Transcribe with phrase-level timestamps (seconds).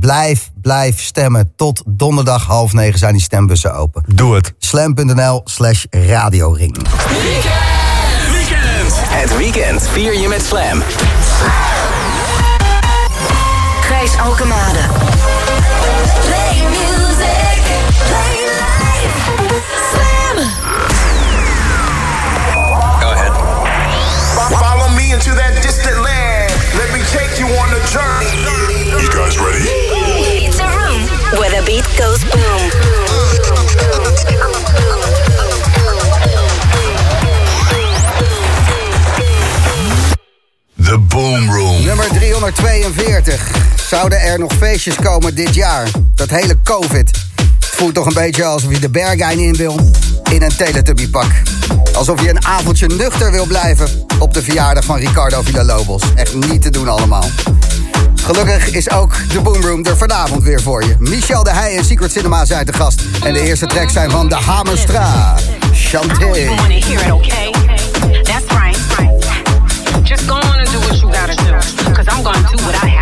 [0.00, 1.52] blijf, blijf stemmen.
[1.56, 4.02] Tot donderdag half negen zijn die stembussen open.
[4.06, 4.52] Doe het.
[4.58, 6.76] Slam.nl slash radioring.
[6.76, 7.44] Weekend.
[8.94, 10.82] Het weekend vier je met Slam.
[13.80, 14.78] Gijs Alkemade.
[16.24, 17.62] Play music.
[18.08, 19.16] Play life.
[19.92, 20.46] Slam.
[23.00, 23.32] Go ahead.
[24.58, 25.49] Follow me into that
[27.80, 29.64] you guys ready?
[30.44, 31.00] It's a room
[31.38, 32.70] where the beat goes boom.
[40.76, 41.84] The Boom Room.
[41.84, 43.50] Nummer 342.
[43.88, 45.88] Zouden er nog feestjes komen dit jaar?
[46.14, 47.10] Dat hele COVID.
[47.60, 49.90] Het voelt toch een beetje alsof je de Bergijn in wil.
[50.30, 51.32] In een Teletubby-pak.
[51.92, 53.88] Alsof je een avondje nuchter wil blijven.
[54.18, 56.02] Op de verjaardag van Ricardo Villalobos.
[56.14, 57.24] Echt niet te doen allemaal.
[58.30, 60.96] Gelukkig is ook de Boomroom er vanavond weer voor je.
[60.98, 63.02] Michel de Heij en Secret Cinema zijn te gast.
[63.24, 65.34] En de eerste tracks zijn van De Hamerstra.
[65.72, 66.26] Chanté.
[70.02, 70.76] Just do what you
[71.36, 71.54] do.
[72.08, 72.99] I'm gonna do what I have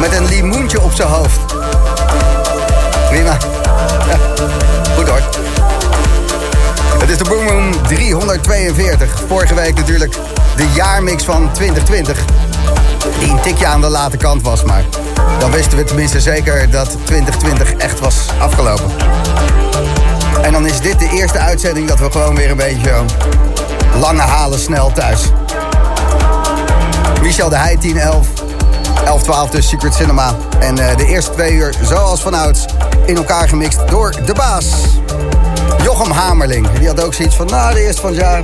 [0.00, 1.40] met een limoentje op zijn hoofd.
[3.08, 3.36] Prima.
[4.96, 5.20] Goed hoor.
[7.00, 9.22] Het is de Boom Boom 342.
[9.28, 10.14] Vorige week natuurlijk
[10.56, 12.24] de jaarmix van 2020.
[13.18, 14.84] Die een tikje aan de late kant was, maar
[15.38, 18.90] dan wisten we tenminste zeker dat 2020 echt was afgelopen.
[20.42, 23.04] En dan is dit de eerste uitzending dat we gewoon weer een beetje
[24.00, 25.22] lange halen snel thuis.
[27.22, 28.39] Michel de Heij 1011.
[29.10, 29.18] 11.
[29.18, 30.34] 11, 12 dus Secret Cinema.
[30.58, 32.64] En eh, de eerste twee uur, zoals vanouds,
[33.06, 34.66] in elkaar gemixt door de baas.
[35.82, 36.70] Jochem Hamerling.
[36.70, 38.42] Die had ook zoiets van, nou, de eerste van het jaar.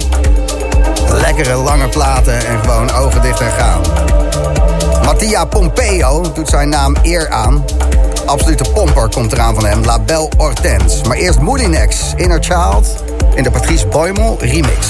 [1.09, 3.81] Lekkere lange platen en gewoon ogen dicht en gaan.
[5.05, 7.65] Mattia Pompeo doet zijn naam eer aan.
[8.25, 11.05] Absolute pomper komt eraan van hem, La Belle Hortense.
[11.09, 13.05] Maar eerst Moulinex, Inner Child,
[13.35, 14.87] in de Patrice Boymel remix.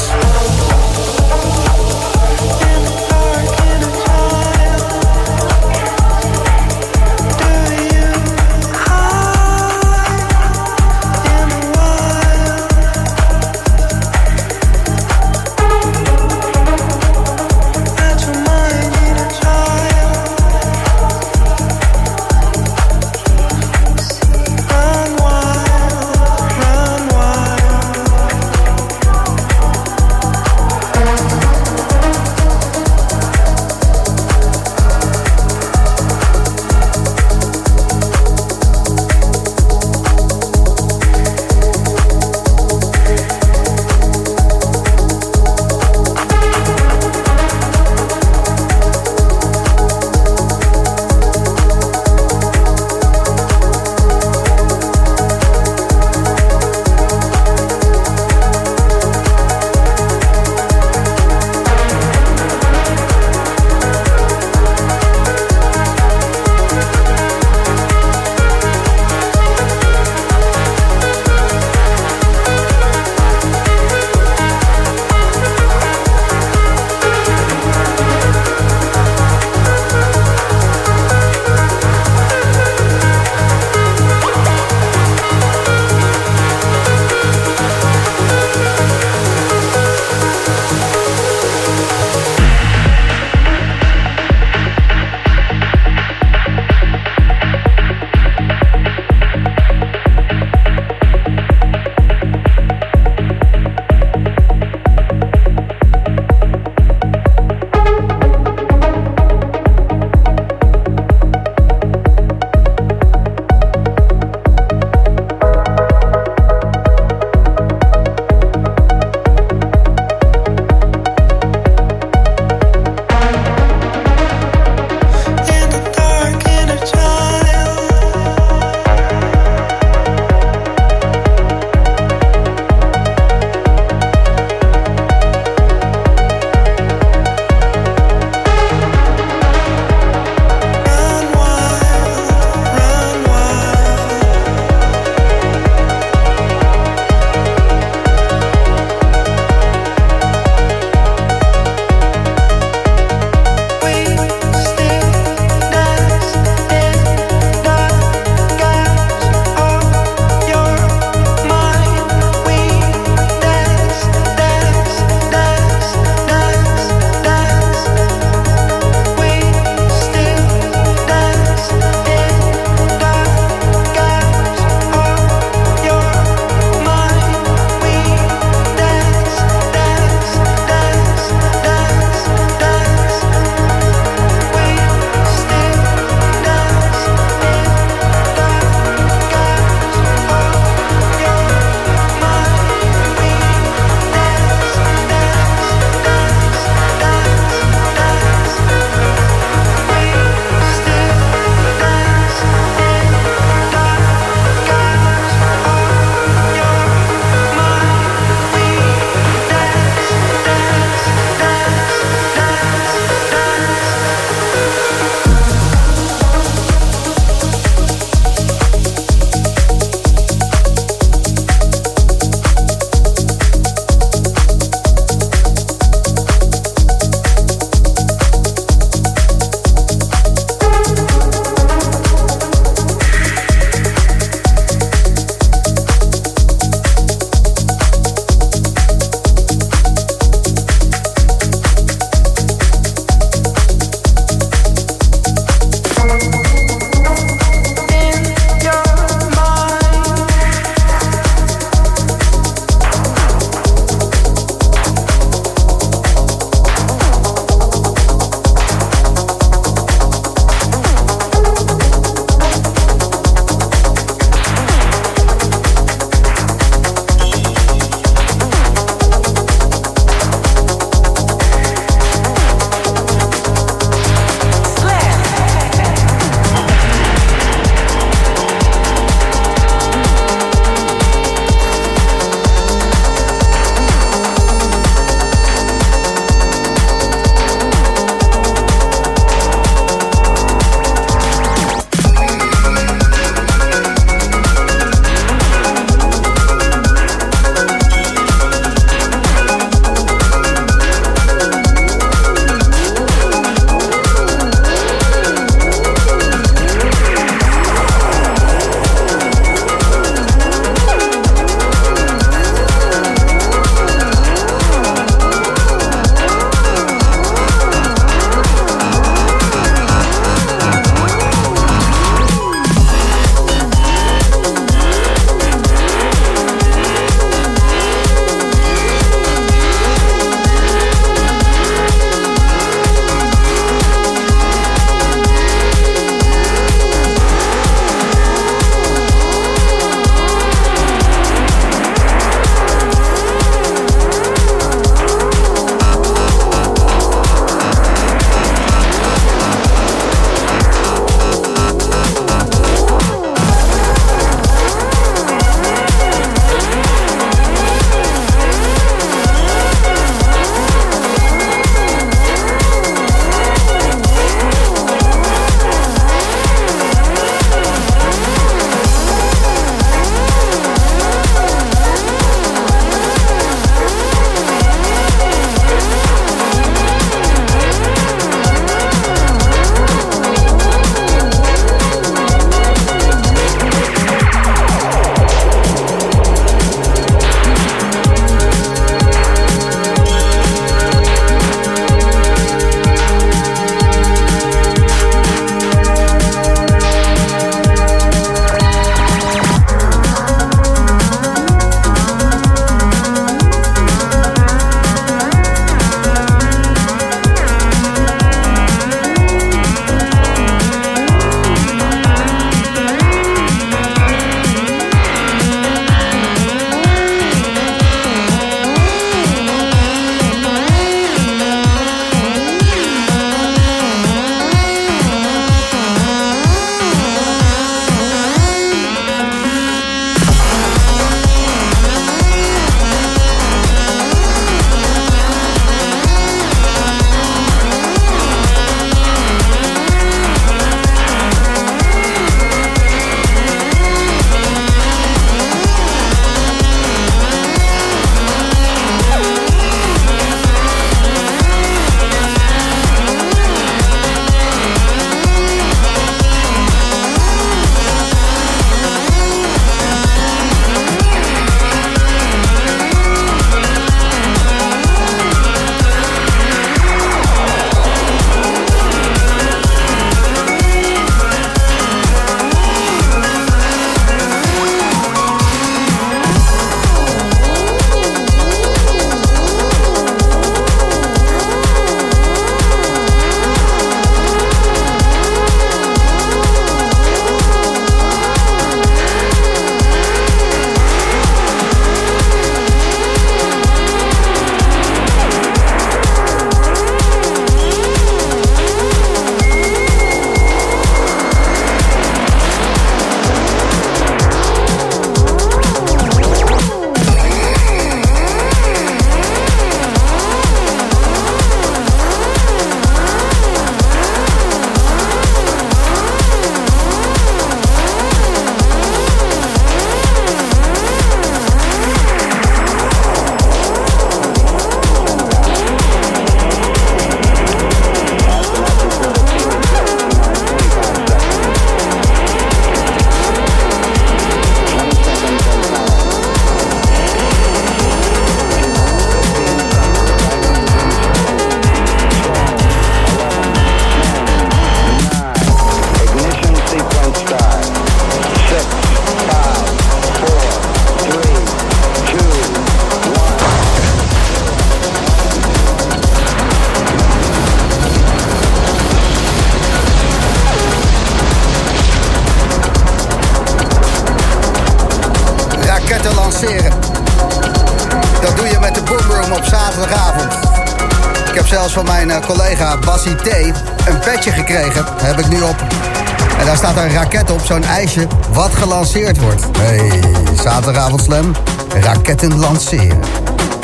[577.62, 579.42] Zo'n ijsje, wat gelanceerd wordt.
[579.58, 580.00] Hey,
[580.42, 581.32] zaterdagavond slam,
[581.80, 583.00] raketten lanceren.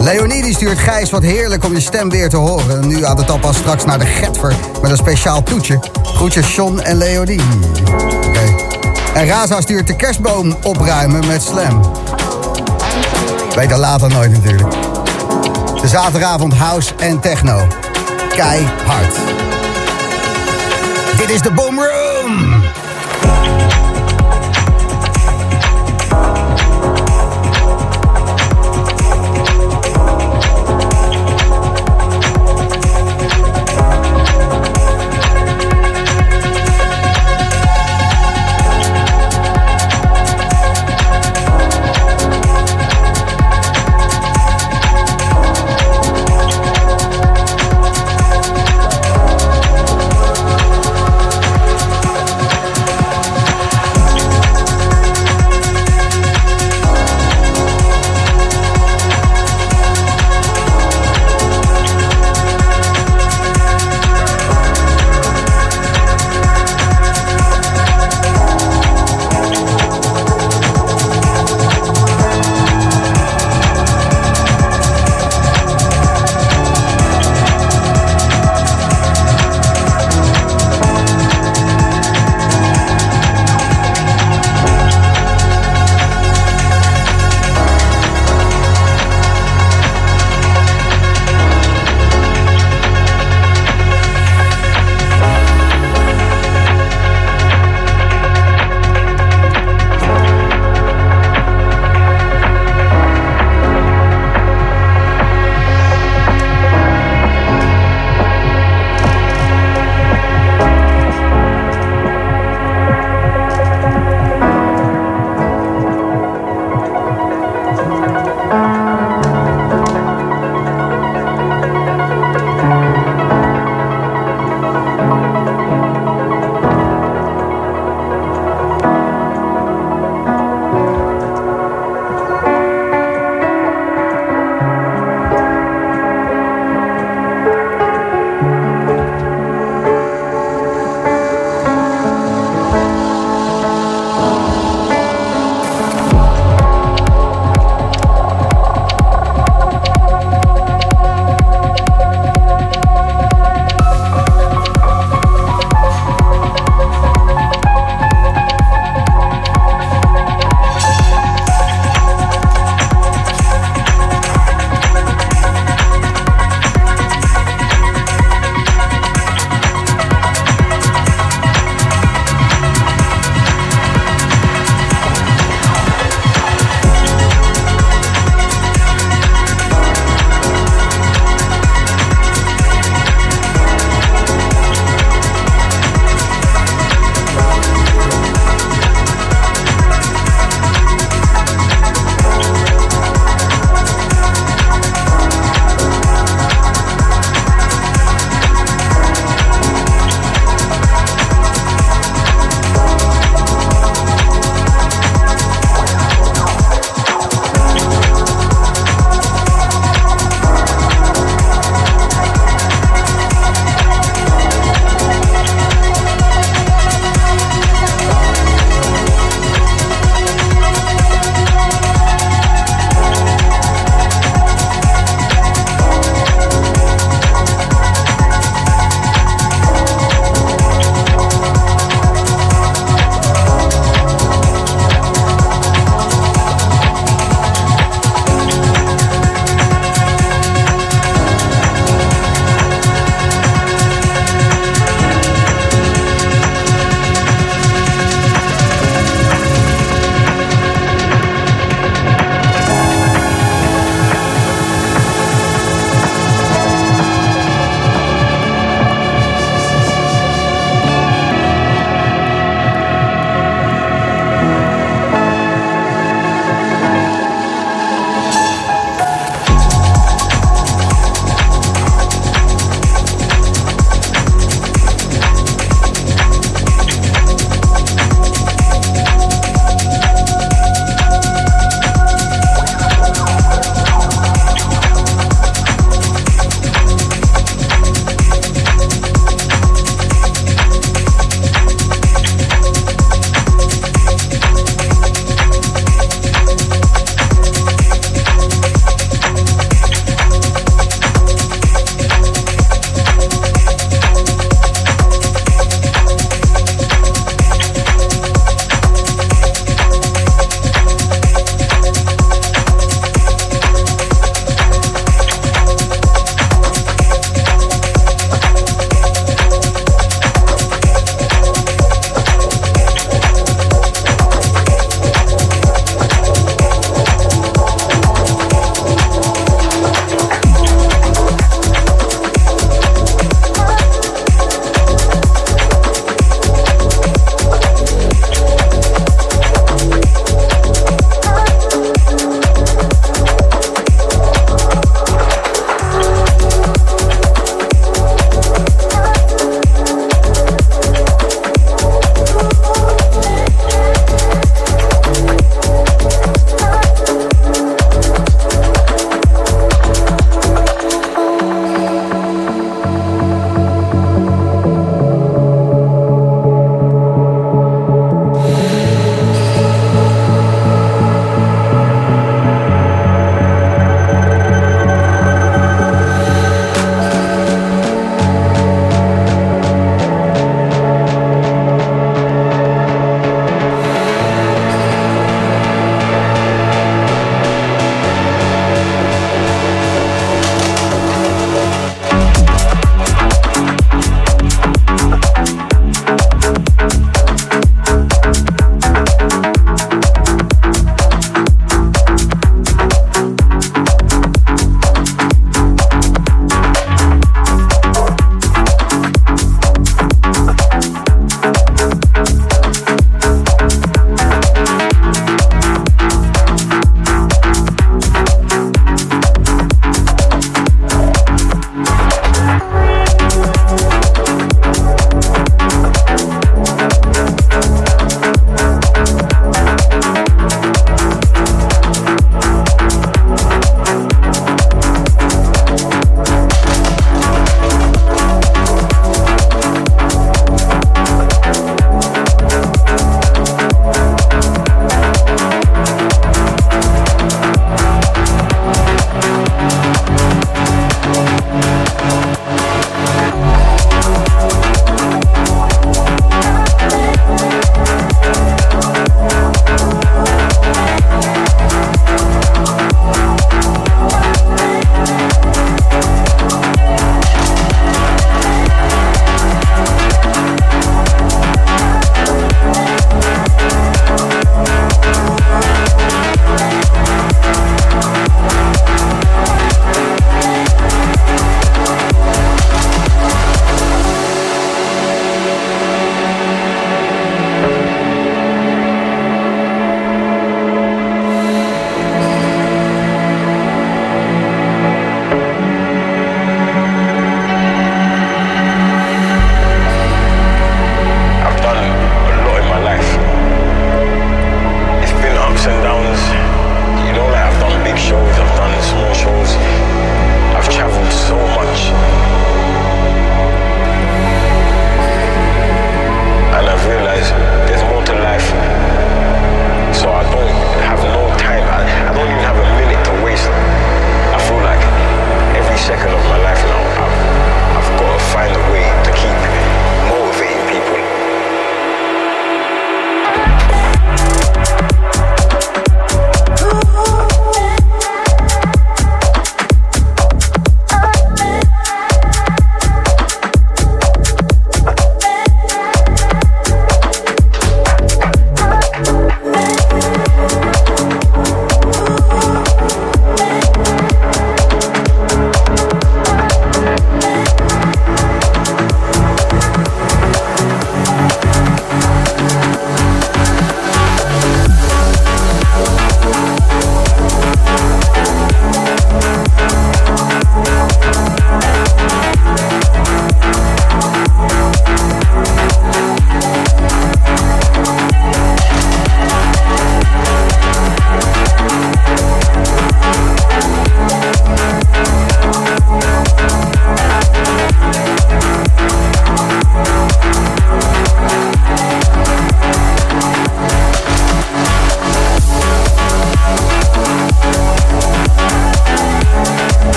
[0.00, 2.86] Leonie die stuurt Gijs, wat heerlijk om je stem weer te horen.
[2.86, 5.78] Nu aan de tapas straks naar de Getver met een speciaal toetje.
[6.02, 7.40] Groetjes John en Leonie.
[8.26, 8.54] Oké.
[9.14, 11.80] En Raza stuurt de kerstboom opruimen met slam.
[13.54, 14.70] Weet dat later nooit natuurlijk.
[15.80, 17.66] De zaterdagavond house en techno.
[18.28, 19.14] Keihard.
[21.16, 21.78] Dit is de Boom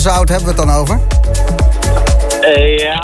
[0.00, 1.00] zout hebben we het dan over?
[2.40, 3.00] Eh, ja,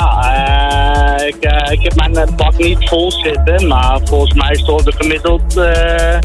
[1.19, 4.93] eh, ik, eh, ik heb mijn bak niet vol zitten, maar volgens mij stond er
[4.97, 6.19] gemiddeld eh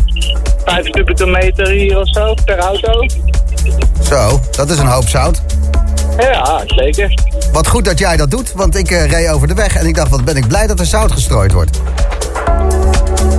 [0.66, 3.06] 5 kubieke meter hier of zo per auto.
[4.04, 5.42] Zo, dat is een hoop zout.
[6.18, 7.14] Ja, zeker.
[7.52, 10.10] Wat goed dat jij dat doet, want ik reed over de weg en ik dacht,
[10.10, 11.82] wat ben ik blij dat er zout gestrooid wordt.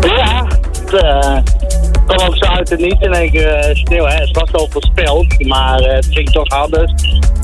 [0.01, 4.05] Ja, het kwam ook zo uit het niet in één keer sneeuw.
[4.05, 4.15] Hè.
[4.15, 6.92] Het was wel voorspeld, maar het ging toch anders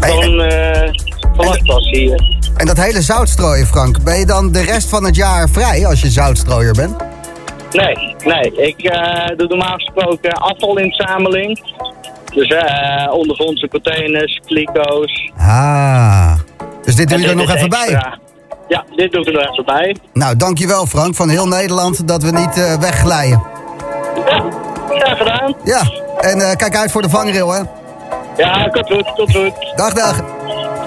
[0.00, 0.92] dan eh
[1.34, 2.36] verwacht was hier.
[2.56, 6.00] En dat hele zoutstrooien, Frank, ben je dan de rest van het jaar vrij als
[6.00, 6.96] je zoutstrooier bent?
[7.72, 8.52] Nee, nee.
[8.52, 11.60] Ik eh, doe normaal gesproken afvalinzameling.
[12.34, 15.32] Dus eh ondergrondse containers, kliko's.
[15.38, 16.34] Ah,
[16.84, 18.18] dus dit doe je er nog even bij?
[18.68, 19.96] Ja, dit doe ik er nog even bij.
[20.12, 23.42] Nou, dankjewel Frank van heel Nederland dat we niet eh, wegglijden.
[24.26, 24.44] Ja,
[24.88, 25.54] graag gedaan.
[25.64, 25.80] Ja,
[26.20, 27.60] en eh, kijk uit voor de vangrail, hè.
[28.38, 29.52] Ja, komt goed, komt goed.
[29.76, 30.16] Dag, dag.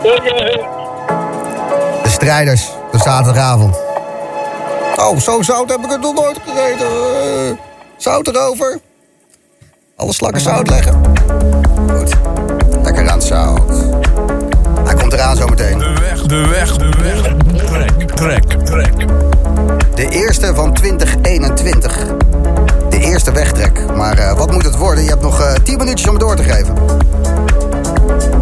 [0.02, 0.60] Doei, doei.
[2.04, 3.76] De strijders, de zaterdagavond.
[4.96, 6.88] Oh, zo zout heb ik het nog nooit gegeten.
[6.88, 7.58] Eh,
[7.98, 8.80] zout erover.
[9.96, 11.02] Alle slakken zout leggen.
[11.98, 12.14] Goed.
[12.84, 13.62] Lekker aan het zout.
[14.84, 15.78] Hij komt eraan zometeen.
[15.78, 17.36] De weg, de weg, de weg.
[17.66, 19.08] Trek, trek, trek.
[19.96, 21.98] De eerste van 2021.
[22.90, 23.96] De eerste wegtrek.
[23.96, 25.04] Maar eh, wat moet het worden?
[25.04, 26.76] Je hebt nog eh 10 minuutjes om het door te geven.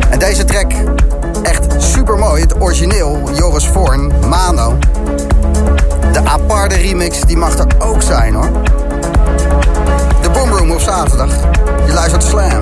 [0.10, 0.72] En deze track,
[1.44, 2.42] echt super mooi.
[2.42, 4.78] Het origineel, Joris Voorn, Mano.
[6.12, 8.52] De aparte remix, die mag er ook zijn hoor.
[10.22, 11.32] De Boomroom op zaterdag.
[11.86, 12.62] Je luistert Slam.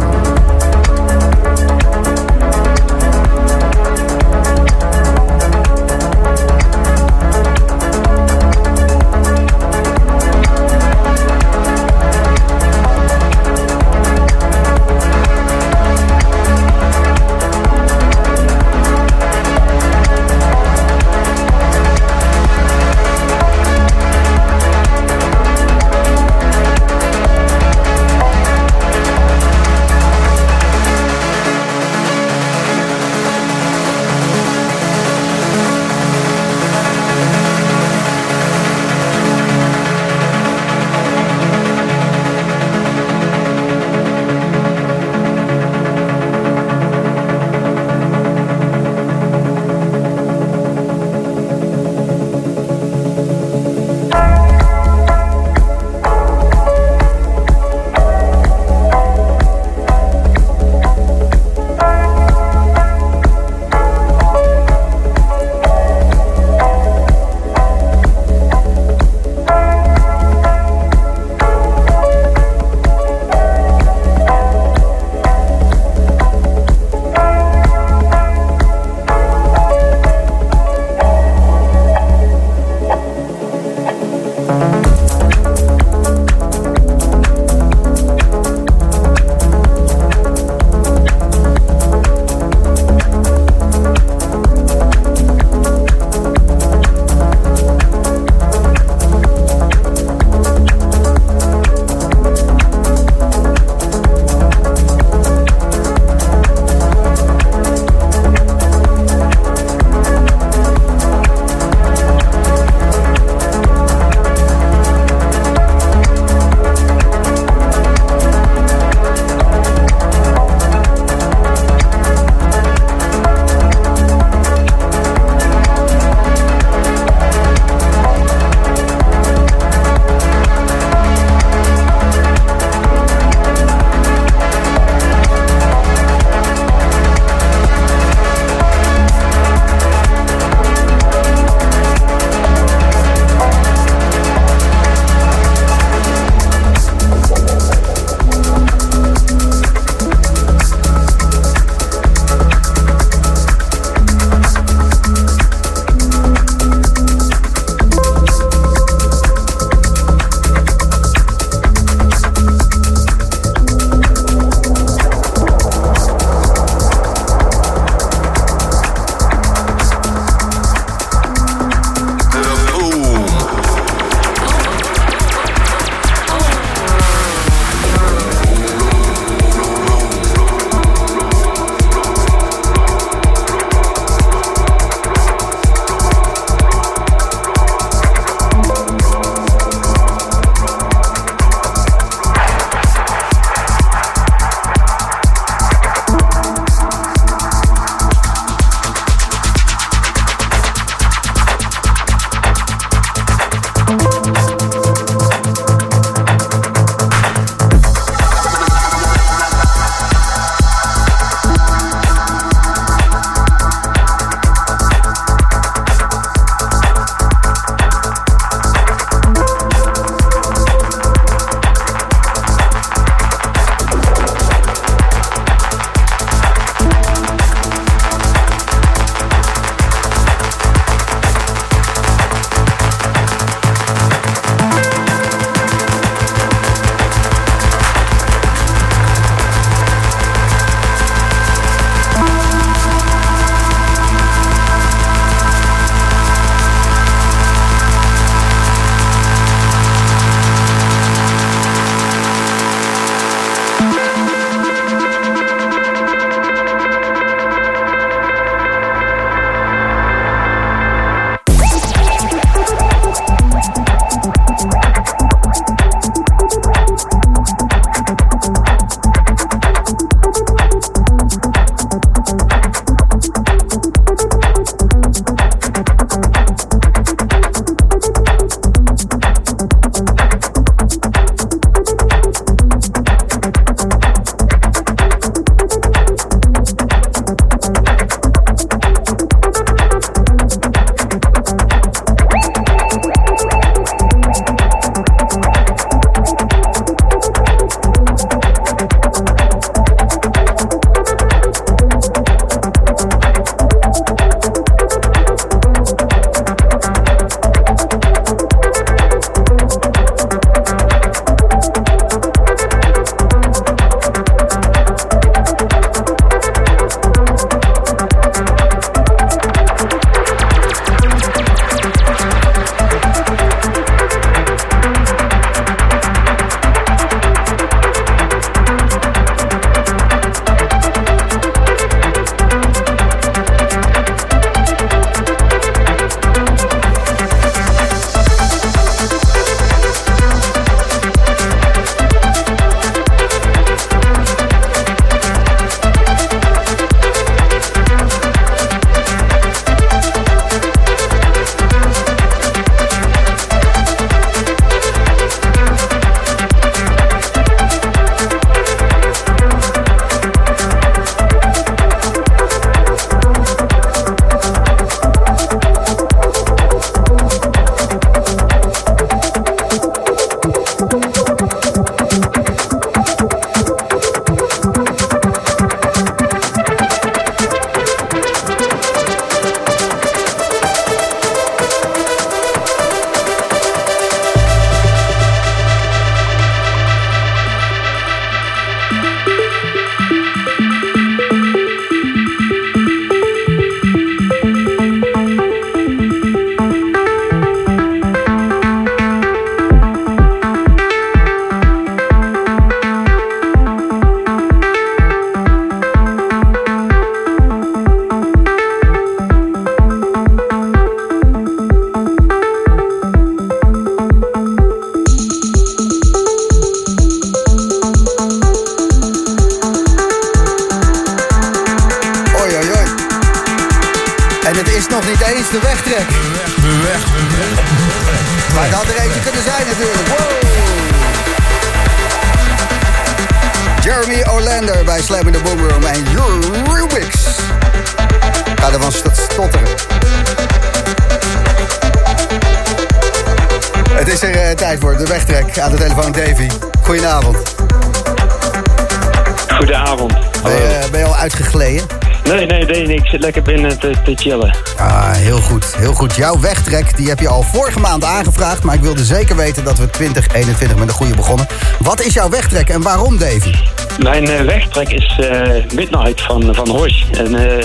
[453.19, 454.55] lekker binnen te, chillen.
[454.77, 456.15] Ah, heel goed, heel goed.
[456.15, 458.63] Jouw wegtrek die heb je al vorige maand aangevraagd...
[458.63, 461.47] maar ik wilde zeker weten dat we 2021 met een goede begonnen.
[461.79, 463.53] Wat is jouw wegtrek en waarom, Davy?
[463.99, 465.39] Mijn eh, wegtrek is eh,
[465.73, 467.61] Midnight van, van eh,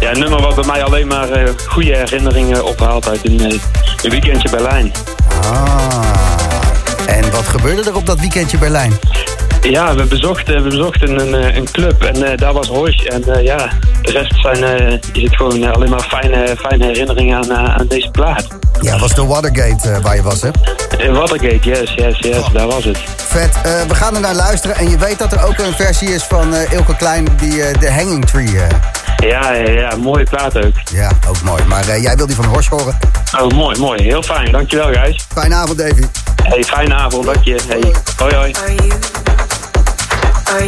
[0.00, 1.28] ja, een nummer wat bij mij alleen maar
[1.66, 3.08] goede herinneringen ophaalt...
[3.08, 3.40] uit een,
[4.02, 4.92] een weekendje Berlijn.
[5.42, 6.04] Ah,
[7.06, 8.92] en wat gebeurde er op dat weekendje Berlijn?
[9.70, 13.04] Ja, we bezochten, we bezochten een, eh, een club en eh, daar was Hoos.
[13.04, 13.68] En eh, ja,
[14.02, 18.10] de rest zijn, uh, is het gewoon alleen maar fijne, fijne herinneringen aan, aan deze
[18.10, 18.46] plaat.
[18.80, 20.50] Ja, was de Watergate waar je was, hè?
[21.12, 22.52] Watergate, yes, yes, yes, oh.
[22.52, 22.98] daar was het.
[23.16, 23.58] Vet,
[23.88, 24.76] we gaan er naar luisteren.
[24.76, 28.24] En je weet dat er ook een versie is van Ilke Klein, die de Hanging
[28.24, 28.50] Tree...
[29.16, 30.72] Ja, ja, ja, mooie plaat ook.
[30.92, 31.64] Ja, ook mooi.
[31.64, 32.98] Maar jij wil die van Horst horen.
[33.40, 34.02] Oh, mooi, mooi.
[34.02, 34.52] Heel fijn.
[34.52, 35.26] Dankjewel, guys.
[35.32, 36.04] Fijne avond, Davy.
[36.42, 37.24] Hey, fijne avond.
[37.24, 37.56] Dank je.
[37.68, 37.94] Hey.
[38.16, 38.52] Hoi, hoi.
[40.54, 40.62] Are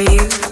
[0.00, 0.51] you?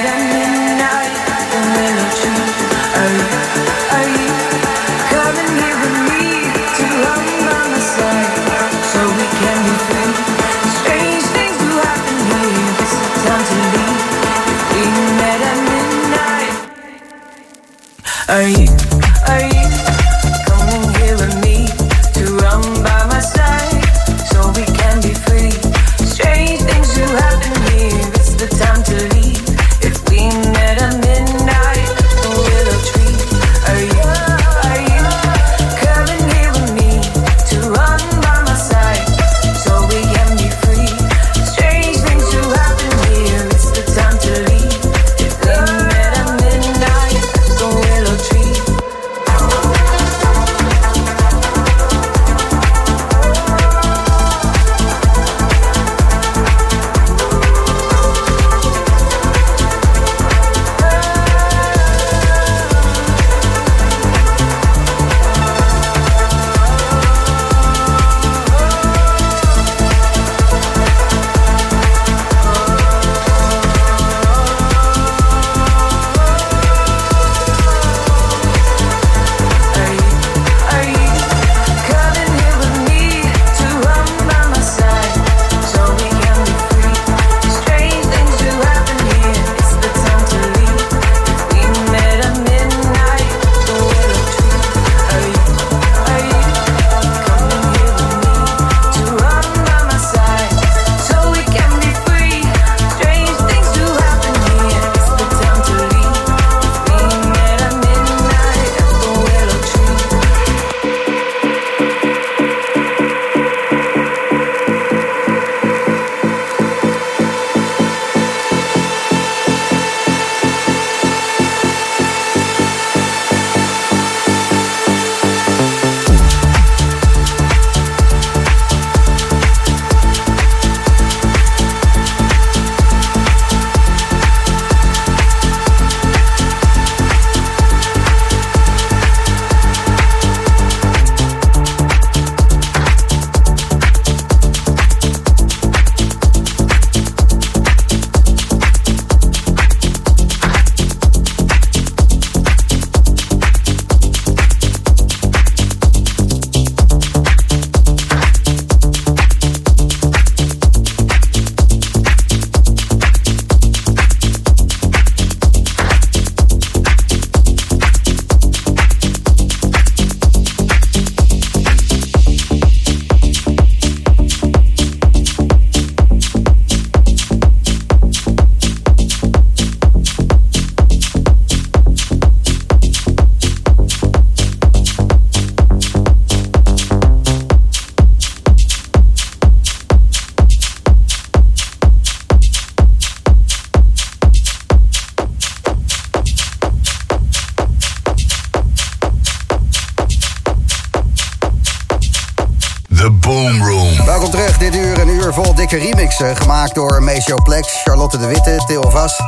[206.21, 209.21] Eh, gemaakt door Maceo Plex, Charlotte de Witte, Theo Vas.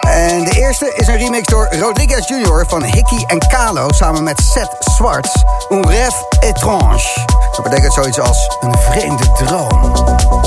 [0.00, 2.64] En de eerste is een remix door Rodriguez Jr.
[2.68, 5.34] van Hickey en Kalo samen met Seth Swartz.
[5.68, 7.26] Un rêve étrange.
[7.56, 10.43] Dat betekent zoiets als een vreemde droom.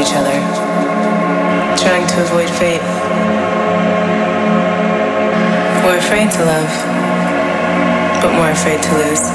[0.00, 0.32] Each other,
[1.76, 2.80] trying to avoid fate.
[5.84, 6.70] We're afraid to love,
[8.22, 9.29] but more afraid to lose.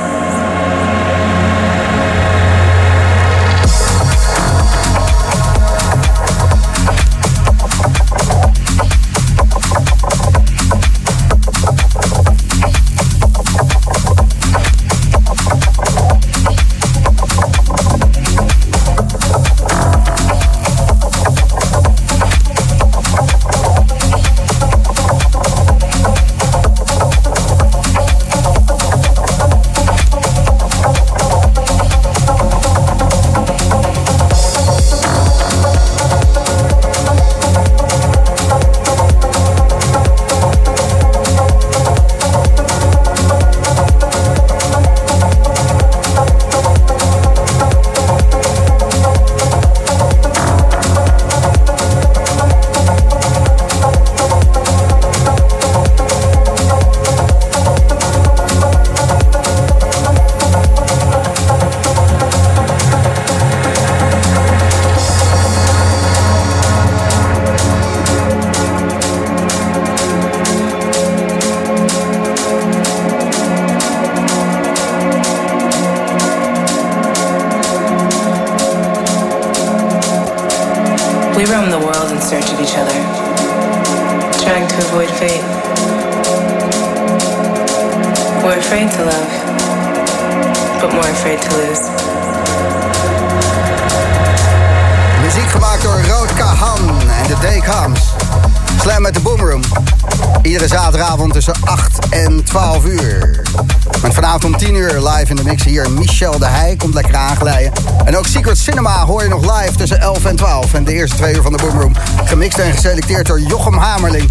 [112.86, 114.30] Geselecteerd door Jochem Hamerling.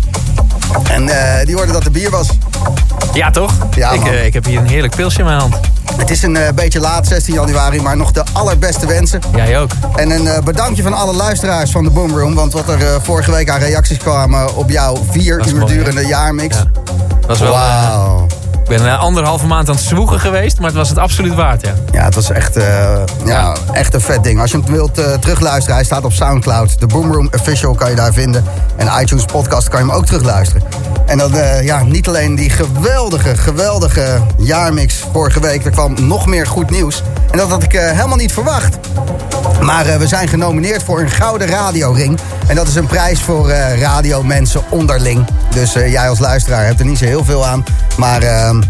[0.90, 2.28] En eh, die hoorde dat er bier was.
[3.12, 3.52] Ja, toch?
[3.74, 5.56] Ja, ik, eh, ik heb hier een heerlijk pilsje in mijn hand.
[5.96, 9.20] Het is een eh, beetje laat, 16 januari, maar nog de allerbeste wensen.
[9.34, 9.70] Jij ook.
[9.96, 12.34] En een bedankje van alle luisteraars van de Boomroom.
[12.34, 15.78] Want wat er vorige week aan reacties kwamen op jouw vier uur mooi, hè?
[15.78, 16.56] durende jaarmix.
[16.56, 16.64] Ja.
[17.20, 18.13] Dat is wel, Wauw.
[18.64, 21.62] Ik ben eh, anderhalve maand aan het zwoegen geweest, maar het was het absoluut waard,
[21.62, 21.74] ja.
[21.92, 24.40] Ja, het was echt, eh, ja, echt een vet ding.
[24.40, 26.80] Als je hem wilt eh, terugluisteren, hij staat op Soundcloud.
[26.80, 28.44] De Boomroom Official kan je daar vinden.
[28.76, 30.62] En iTunes Podcast kan je hem ook terugluisteren.
[31.06, 35.64] En dan, ja, niet alleen die geweldige, geweldige jaarmix vorige week.
[35.64, 37.02] Er kwam nog meer goed nieuws.
[37.30, 38.78] En dat had ik helemaal niet verwacht.
[39.60, 42.18] Maar we zijn genomineerd voor een gouden radioring.
[42.46, 43.50] En dat is een prijs voor
[43.80, 45.26] radiomensen onderling.
[45.54, 47.64] Dus eh, jij als luisteraar hebt er niet zo heel veel aan.
[47.96, 48.62] Maar ehm,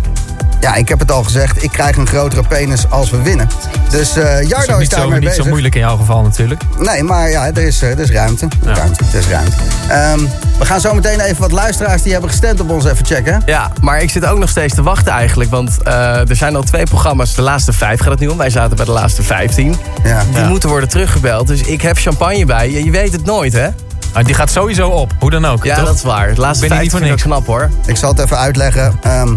[0.60, 1.62] ja, ik heb het al gezegd.
[1.62, 3.48] Ik krijg een grotere penis als we winnen.
[3.90, 5.46] Dus eh Dat is Jarno ook is niet, zo, daarmee niet zo bezig.
[5.50, 6.62] moeilijk in jouw geval natuurlijk.
[6.78, 8.44] Nee, maar ja, er is, eh, er is ruimte.
[8.44, 8.82] Er is Ja.
[8.82, 9.04] ruimte.
[9.12, 9.56] Er is ruimte.
[9.88, 10.18] Ehm,
[10.58, 13.42] we gaan zo meteen even wat luisteraars die hebben gestemd op ons even checken.
[13.46, 15.50] Ja, maar ik zit ook nog steeds te wachten eigenlijk.
[15.50, 17.34] Want eh, er zijn al twee programma's.
[17.34, 18.36] De laatste vijf gaat het nu om.
[18.36, 19.76] Wij zaten bij de laatste vijftien.
[20.04, 20.22] Ja.
[20.30, 20.48] Die Ja.
[20.48, 21.46] moeten worden teruggebeld.
[21.46, 22.84] Dus ik heb champagne bij je.
[22.84, 23.68] Je weet het nooit, hè?
[24.14, 25.64] Maar die gaat sowieso op, hoe dan ook.
[25.64, 25.84] Ja, toch?
[25.84, 26.34] dat is waar.
[26.34, 27.70] De laatste ben niet vind ik knap, hoor.
[27.86, 28.94] Ik zal het even uitleggen.
[29.02, 29.34] Ehm,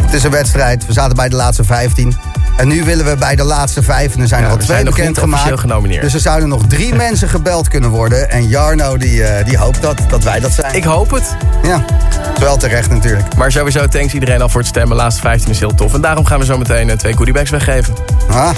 [0.00, 0.86] het is een wedstrijd.
[0.86, 2.14] We zaten bij de laatste 15.
[2.56, 4.14] En nu willen we bij de laatste vijf.
[4.14, 5.60] En er zijn Ja, er al we twee zijn nog bekend niet officieel gemaakt.
[5.60, 6.02] genomineerd.
[6.02, 8.30] Dus er zouden nog drie mensen gebeld kunnen worden.
[8.30, 10.74] En Jarno die, eh, die hoopt dat, dat wij dat zijn.
[10.74, 11.36] Ik hoop het.
[11.62, 11.84] Ja,
[12.40, 13.36] wel terecht natuurlijk.
[13.36, 14.96] Maar sowieso thanks iedereen al voor het stemmen.
[14.96, 15.94] Laatste 15 is heel tof.
[15.94, 17.94] En daarom gaan we zo meteen eh, twee goodiebags weggeven.
[18.30, 18.48] Ah,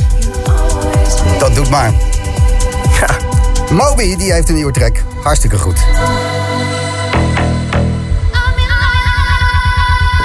[1.39, 1.93] dat doet maar.
[3.01, 3.07] Ja.
[3.75, 5.03] Moby die heeft een nieuwe track.
[5.23, 5.79] Hartstikke goed.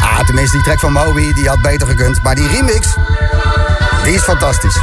[0.02, 2.24] Ah, tenminste, die track van Moby die had beter gekund.
[2.24, 2.96] Maar die remix,
[4.04, 4.78] die is fantastisch.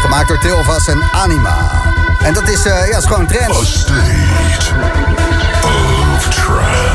[0.00, 1.82] Gemaakt door Tilvas en Anima.
[2.22, 3.84] En dat is, eh, ja, is gewoon trend.
[6.36, 6.89] Ja.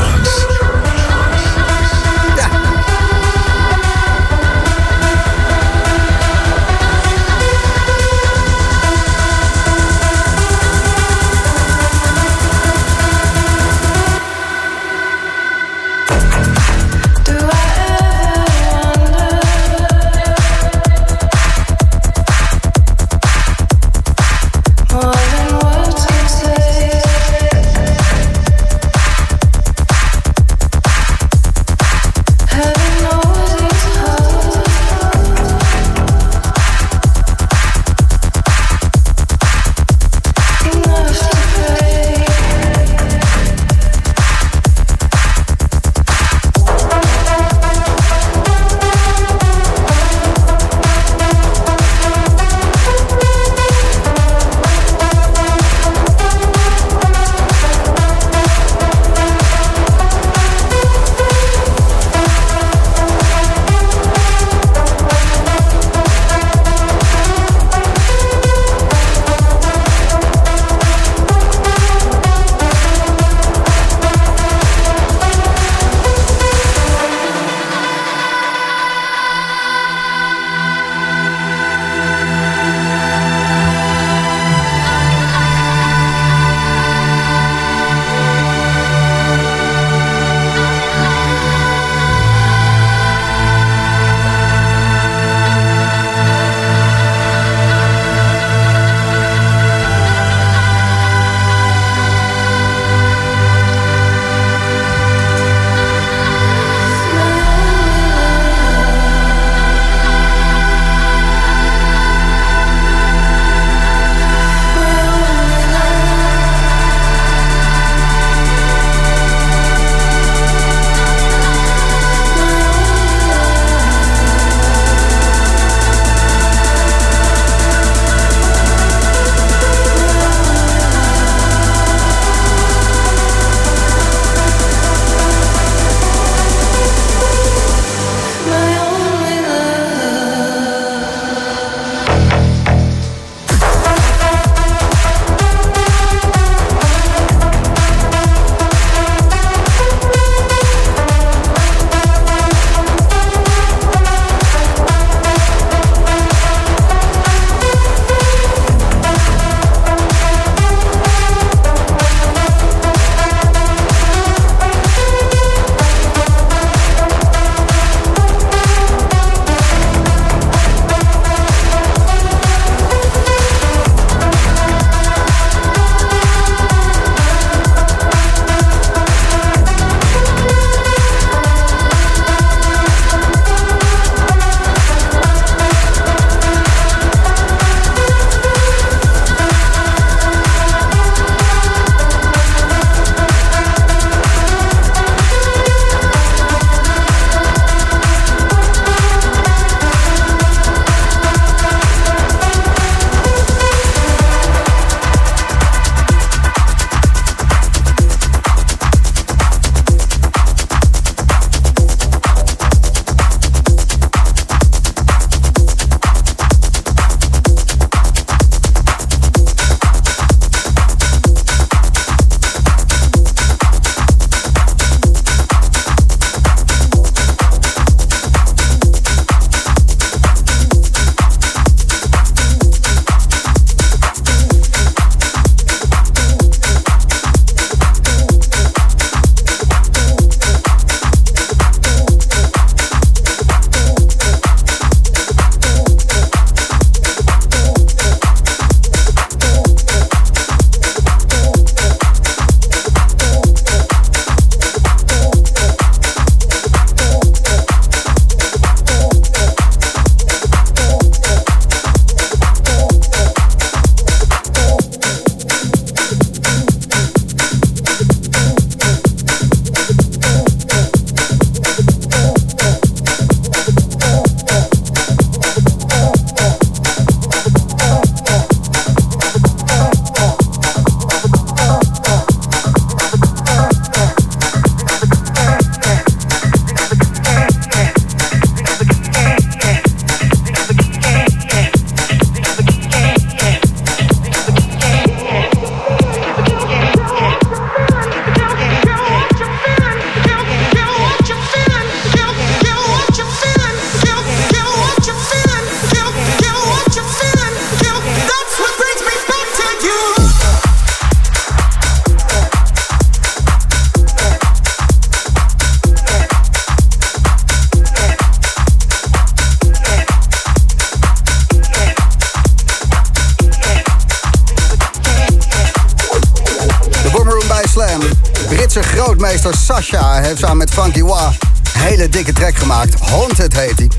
[329.25, 331.33] Grootmeester Sasha heeft samen met Funky Wah
[331.73, 332.99] een hele dikke track gemaakt.
[332.99, 333.89] Haunted heet hij.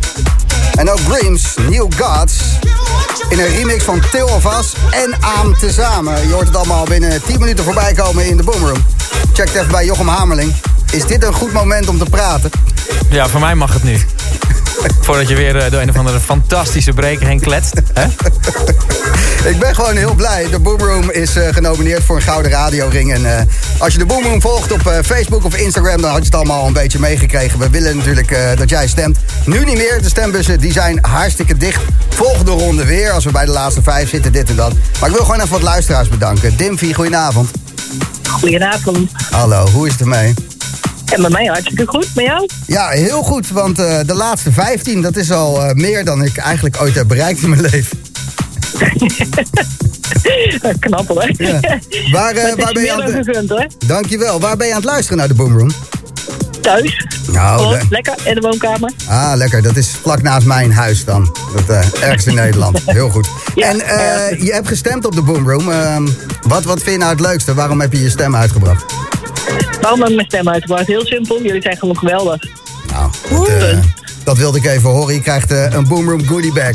[0.75, 2.35] En ook Dreams, New Gods.
[3.29, 6.29] In een remix van Til of Us en Aam tezamen.
[6.29, 8.85] Je hoort het allemaal binnen 10 minuten voorbij komen in de Boomroom.
[9.33, 10.55] Check even bij Jochem Hamerling.
[10.93, 12.51] Is dit een goed moment om te praten?
[13.11, 14.01] Ja, voor mij mag het nu.
[15.01, 17.81] Voordat je weer eh, door een of andere fantastische breker heen kletst.
[17.93, 18.07] Hè?
[19.47, 20.49] Ik ben gewoon heel blij.
[20.51, 23.13] De Boomroom is eh, genomineerd voor een Gouden Radioring.
[23.13, 23.45] En eh,
[23.79, 26.01] als je de Boomroom volgt op eh, Facebook of Instagram...
[26.01, 27.59] dan had je het allemaal al een beetje meegekregen.
[27.59, 29.19] We willen natuurlijk eh, dat jij stemt.
[29.45, 30.03] Nu niet meer.
[30.03, 31.83] De stembussen die zijn hartstikke dicht.
[32.09, 33.11] Volgende ronde weer.
[33.11, 34.73] Als we bij de laatste vijf zitten, dit en dat.
[35.01, 36.57] Maar ik wil gewoon even wat luisteraars bedanken.
[36.57, 37.51] Dimfy, goedenavond.
[38.31, 39.11] Goedenavond.
[39.31, 40.35] Hallo, hoe is het ermee?
[41.15, 42.09] En bij mij hartstikke goed.
[42.15, 42.49] Met jou?
[42.67, 43.51] Ja, heel goed.
[43.51, 47.09] Want eh, de laatste 15, dat is al eh, meer dan ik eigenlijk ooit heb
[47.09, 47.99] bereikt in mijn leven.
[50.79, 51.31] Knap hoor.
[51.37, 51.61] Ja.
[52.13, 53.27] Waar, eh, waar ben je aan het...
[53.27, 53.67] gegund hoor.
[53.87, 54.41] Dankjewel.
[54.41, 55.71] Waar ben je aan het luisteren naar de Boomroom?
[56.61, 57.07] Thuis.
[57.33, 58.93] Nou, lekker in de woonkamer.
[59.09, 59.63] Ah, lekker.
[59.63, 61.37] Dat is vlak naast mijn huis dan.
[61.67, 62.81] Dat ergst in Nederland.
[62.87, 63.29] Heel goed.
[63.55, 63.77] en
[64.45, 65.71] je hebt gestemd op de Boomroom.
[65.71, 66.07] Ehm,
[66.43, 67.55] wat, wat vind je nou het leukste?
[67.55, 68.85] Waarom heb je je stem uitgebracht?
[69.81, 70.87] Waarom heb ik mijn stem uitgebracht?
[70.87, 71.43] Heel simpel.
[71.43, 72.43] Jullie zijn gewoon geweldig.
[72.93, 73.79] Nou, dat, eh,
[74.25, 75.15] dat wilde ik even horen.
[75.15, 76.75] Je krijgt eh, een Boomroom goodie bag.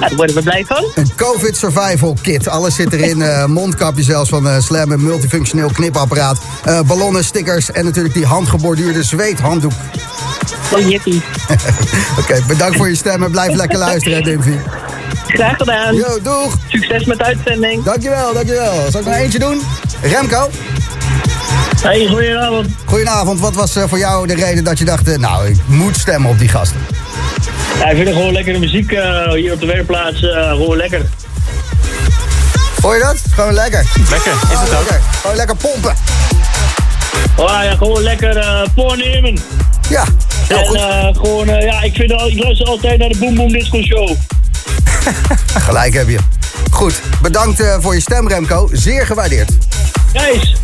[0.00, 0.84] Ja, daar worden we blij van.
[0.94, 2.48] Een COVID survival kit.
[2.48, 3.22] Alles zit erin.
[3.32, 4.92] eh, mondkapje zelfs van eh, Slam.
[4.92, 6.38] Een multifunctioneel knipapparaat.
[6.64, 7.70] eh, ballonnen, stickers.
[7.72, 9.72] En natuurlijk die handgeborduurde zweethanddoek.
[10.74, 11.22] Oh, jippie.
[12.20, 14.52] Oké, bedankt voor je stem en blijf lekker luisteren, Dimfy.
[15.26, 15.94] Graag gedaan.
[15.94, 16.56] Yo, doeg.
[16.68, 17.82] Succes met de uitzending.
[17.84, 18.90] Dankjewel, dankjewel.
[18.90, 19.60] Zal ik nog eentje doen?
[20.02, 20.48] Remco?
[21.82, 22.66] Hey, goedenavond.
[22.84, 23.40] Goedenavond.
[23.40, 25.08] Wat was eh, voor jou de reden dat je dacht...
[25.08, 26.80] eh, nou, ik moet stemmen op die gasten?
[27.78, 30.22] Ja, ik vind het gewoon lekkere muziek eh, hier op de werkplaats.
[30.22, 31.00] eh, gewoon lekker.
[32.82, 33.16] Hoor je dat?
[33.34, 33.86] Gewoon lekker.
[34.10, 34.78] Lekker, is het ook.
[34.78, 35.00] Lekker.
[35.20, 35.94] Gewoon lekker pompen.
[37.36, 39.38] Oh ja, gewoon lekker eh voornemen.
[39.88, 40.04] Ja,
[40.48, 41.16] heel en, goed.
[41.18, 44.16] gewoon, eh, ja, ik, vind, ik luister altijd naar de Boom Boom Disco Show.
[45.66, 46.18] Gelijk heb je.
[46.70, 48.68] Goed, bedankt eh, voor je stem, Remco.
[48.72, 49.50] Zeer gewaardeerd.
[50.12, 50.56] Gijs,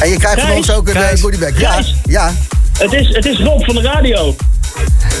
[0.00, 1.20] En je krijgt van ons ook een eh, Gijs.
[1.20, 1.58] goodie bag.
[1.58, 2.32] Ja, ja.
[2.78, 4.36] het is, het is Rob van de radio.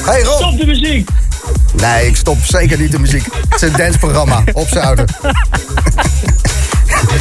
[0.04, 0.36] Hey Rob.
[0.38, 1.08] Stop de muziek.
[1.72, 3.24] Nee, ik stop zeker niet de muziek.
[3.48, 4.42] Het is een danceprogramma.
[4.52, 5.06] Opzouten.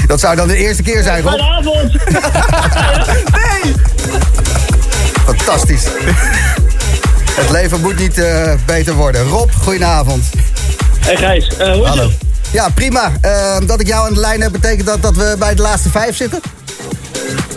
[0.07, 1.31] Dat zou dan de eerste keer zijn, Rob.
[1.31, 1.91] Goedenavond.
[5.35, 5.83] Fantastisch.
[7.31, 9.27] Het leven moet niet eh, beter worden.
[9.27, 10.23] Rob, goedenavond.
[10.99, 12.03] Hey Gijs, eh, hoe is Hallo.
[12.03, 12.11] het?
[12.51, 13.11] Ja, prima.
[13.65, 16.15] Dat ik jou aan de lijn heb, betekent dat dat we bij de laatste vijf
[16.15, 16.41] zitten?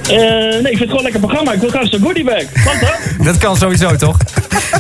[0.03, 1.53] Eh, nee, ik vind het gewoon een lekker programma.
[1.53, 2.43] Ik wil graag zo'n goodie bag.
[2.65, 3.27] Wat dan?
[3.27, 4.17] Dat kan sowieso, toch?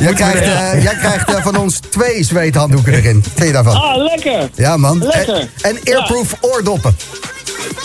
[0.00, 3.24] Jij krijgt, eh, jij krijgt eh, van ons twee zweethanddoeken erin.
[3.34, 3.74] Vind je daarvan?
[3.74, 4.48] Ah, lekker.
[4.54, 4.98] Ja, man.
[5.04, 5.34] Lekker.
[5.36, 6.96] En, en airproof oordoppen.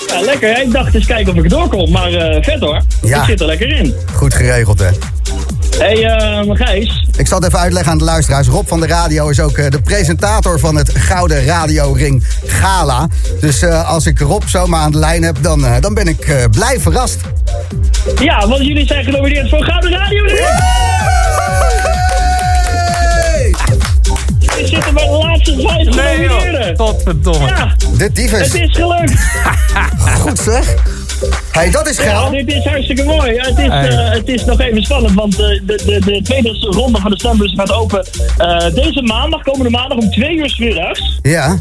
[0.07, 0.53] Ja, lekker.
[0.55, 0.61] hè?
[0.61, 1.91] Ik dacht eens kijken of ik doorkom.
[1.91, 2.81] Maar eh, vet hoor.
[3.01, 3.19] Ja.
[3.19, 3.95] Ik zit er lekker in.
[4.13, 4.89] Goed geregeld, hè?
[5.77, 7.05] Hey, eh Gijs.
[7.17, 8.47] Ik zal het even uitleggen aan de luisteraars.
[8.47, 13.07] Rob van de Radio is ook eh, de presentator van het Gouden Radio Ring Gala.
[13.39, 16.79] Dus eh, als ik Rob zomaar aan de lijn heb, dan, dan ben ik blij
[16.79, 17.19] verrast.
[18.19, 20.25] Ja, want jullie zijn genomineerd voor Gouden Radio.
[24.57, 26.75] Jullie zitten bij de laatste vijf Nee, joh.
[26.77, 27.47] Godverdomme.
[27.47, 28.39] Ja, De tyfus.
[28.39, 29.13] het is gelukt.
[30.21, 30.73] Goed zeg.
[31.51, 32.29] hey, dat is Ja, geil.
[32.31, 33.33] dit is hartstikke mooi.
[33.33, 33.87] Ja, het, is, Hey.
[33.89, 37.17] eh, het is nog even spannend, want eh, de, de, de tweede ronde van de
[37.19, 38.05] stembus gaat open
[38.37, 41.19] eh, deze maandag, komende maandag om twee uur 's middags.
[41.21, 41.59] Ja.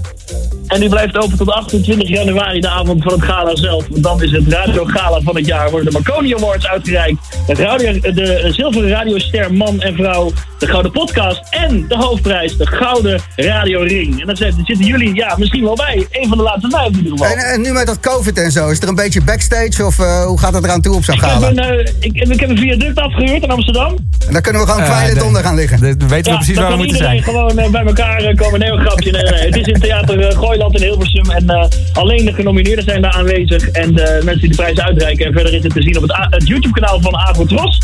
[0.67, 3.85] En die blijft open tot 28 januari, de avond van het gala zelf.
[3.91, 5.71] Want dan is het Radio Gala van het jaar.
[5.71, 7.19] Worden de Marconi Awards uitgereikt.
[7.47, 10.33] Het radio, de zilveren radioster man en vrouw.
[10.59, 11.41] De Gouden Podcast.
[11.51, 14.21] En de hoofdprijs, de Gouden Radio Ring.
[14.21, 16.07] En daar zitten zitten jullie ja, misschien wel bij.
[16.11, 17.27] Een van de laatste vijf in ieder geval.
[17.27, 20.25] En, en nu met dat COVID en zo, is er een beetje backstage of eh,
[20.25, 21.49] hoe gaat het eraan toe op zo'n ik, heb gala?
[21.49, 23.97] een, eh, ik, ik heb een viaduct afgehuurd in Amsterdam.
[24.27, 25.25] En daar kunnen we gewoon Eh, nee.
[25.25, 25.99] onder gaan liggen.
[25.99, 27.17] Dan weten we precies dan waar we moeten zijn.
[27.17, 28.59] iedereen gewoon bij elkaar komen.
[28.61, 29.11] Nee, een grapje.
[29.11, 29.47] Nee, nee, nee.
[29.47, 31.31] Het is in Theater Gooiland in Hilversum.
[31.31, 33.69] En eh, alleen de genomineerden zijn daar aanwezig.
[33.69, 35.27] En de mensen die de prijs uitreiken.
[35.27, 37.79] En verder is het te zien op het, YouTube-kanaal van Avotros.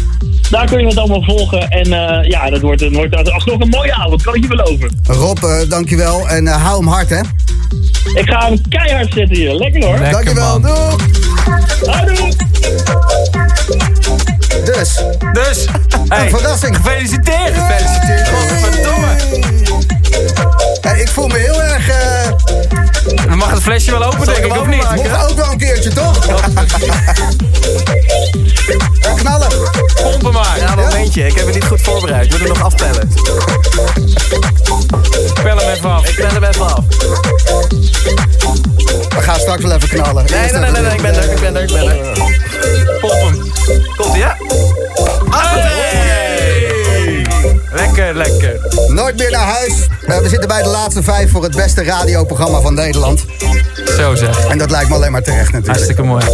[0.51, 1.69] Daar kun je het allemaal volgen.
[1.69, 4.23] En eh, ja, dat wordt, dat wordt alsnog een mooie avond.
[4.23, 4.92] Kan ik je beloven.
[5.07, 6.29] Rob, eh, dankjewel.
[6.29, 7.21] En eh, hou hem hard, hè?
[8.15, 9.55] Ik ga hem keihard zetten hier.
[9.55, 9.99] Lekker hoor.
[9.99, 10.61] Lekker, dankjewel.
[10.61, 10.63] man.
[10.63, 11.01] Doeg.
[14.65, 15.01] Dus,
[15.33, 15.65] Dus,
[16.09, 16.77] hey, verrassing.
[16.77, 17.53] gefeliciteerd.
[17.55, 18.29] Gefeliciteerd.
[18.29, 19.09] Godverdomme.
[20.83, 21.89] en ik voel me heel erg...
[21.89, 22.31] eh
[23.29, 24.95] We mag het flesje wel open, denk ik, of niet?
[24.95, 26.27] mocht ook wel een keertje, toch?
[26.27, 26.67] En
[29.17, 29.49] knallen.
[31.15, 32.33] Ik heb het niet goed voorbereid.
[32.33, 33.09] We doen nog afpellen.
[35.43, 36.09] Pel hem even af.
[36.09, 36.85] Ik pel hem even af.
[39.09, 40.25] We gaan straks wel even knallen.
[40.25, 40.93] Nee, nee, nee, nee, nee.
[40.95, 42.01] Ik ben er, ik ben er, ik ben er.
[42.01, 43.01] Eh.
[43.01, 43.53] Pop hem.
[43.97, 44.37] Komt ja?
[47.73, 48.61] Lekker, lekker.
[48.89, 49.87] Nooit meer naar huis.
[50.07, 53.25] Eh, we zitten bij de laatste vijf voor het beste radioprogramma van Nederland.
[53.97, 54.47] Zo zeg.
[54.47, 55.67] En dat lijkt me alleen maar terecht natuurlijk.
[55.67, 56.25] Hartstikke mooi.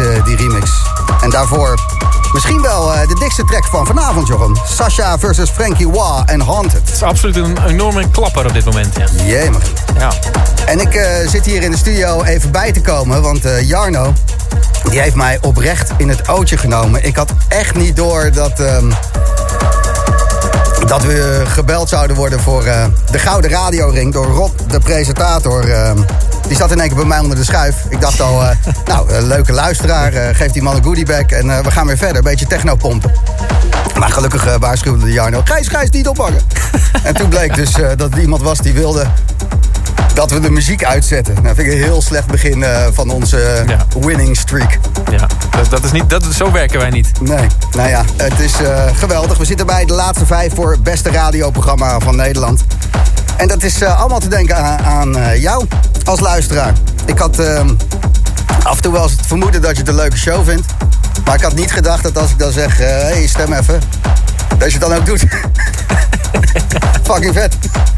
[0.00, 0.70] Tilvas die remix.
[1.20, 1.78] En daarvoor
[2.32, 4.56] misschien wel eh, de dikste track van vanavond, Jochem.
[4.66, 6.80] Sasha versus Frankie Wah en Haunted.
[6.80, 9.24] Het is absoluut een enorme klapper op dit moment, ja.
[9.24, 9.62] Jemig.
[9.98, 10.12] Ja.
[10.66, 14.12] En ik eh, zit hier in de studio even bij te komen, want eh, Jarno...
[14.90, 17.04] die heeft mij oprecht in het ootje genomen.
[17.04, 18.60] Ik had echt niet door dat...
[18.60, 18.92] ehm,
[20.86, 25.64] dat we gebeld zouden worden voor eh, de Gouden Radioring door Rob, de presentator.
[26.50, 27.76] Die zat in één keer bij mij onder de schuif.
[27.88, 28.56] Ik dacht al, eh,
[28.92, 30.12] nou, een leuke luisteraar.
[30.12, 32.16] eh, geeft die man een goodiebag en eh, we gaan weer verder.
[32.16, 33.12] Een beetje techno pompen.
[33.98, 35.40] Maar gelukkig eh, waarschuwde de Jarno.
[35.44, 36.40] Gijs, Gijs, niet ophangen.
[37.02, 39.06] en toen bleek dus eh, dat er iemand was die wilde
[40.14, 41.34] dat we de muziek uitzetten.
[41.34, 44.78] Nou, vind ik een heel slecht begin eh, van onze eh, winning streak.
[45.10, 47.10] Ja, dat, dat is niet, dat, zo werken wij niet.
[47.20, 47.46] Nee,
[47.76, 49.38] nou ja, het is eh, geweldig.
[49.38, 52.64] We zitten bij de laatste vijf voor het beste radioprogramma van Nederland.
[53.36, 55.64] En dat is eh, allemaal te denken aan, aan eh, jou
[56.08, 56.72] als luisteraar.
[57.06, 57.60] Ik had eh,
[58.62, 60.66] af en toe wel eens het vermoeden dat je het een leuke show vindt.
[61.24, 63.80] Maar ik had niet gedacht dat als ik dan zeg, hé, hey, stem even,
[64.58, 65.24] dat je het dan ook doet.
[67.10, 67.54] Fucking vet.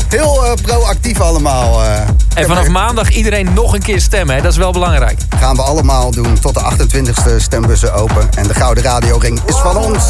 [0.09, 1.83] Heel eh, proactief allemaal.
[1.83, 1.91] eh.
[2.35, 4.43] En vanaf maandag iedereen nog een keer stemmen, hè?
[4.43, 5.19] dat is wel belangrijk.
[5.39, 8.29] gaan we allemaal doen tot de 28e stembussen open.
[8.35, 10.05] En de Gouden Radioring is van ons.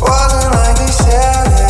[0.00, 1.69] Wasn't like they said it